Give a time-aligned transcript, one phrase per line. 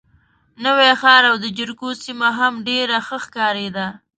[0.63, 3.87] نوی ښار او د جریکو سیمه هم ډېره ښه ښکارېده.